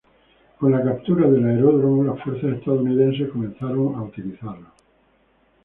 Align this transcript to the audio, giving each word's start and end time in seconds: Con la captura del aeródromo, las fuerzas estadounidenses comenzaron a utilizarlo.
Con 0.57 0.71
la 0.71 0.83
captura 0.83 1.29
del 1.29 1.45
aeródromo, 1.45 2.03
las 2.03 2.19
fuerzas 2.23 2.53
estadounidenses 2.53 3.29
comenzaron 3.29 3.93
a 3.93 4.01
utilizarlo. 4.01 4.65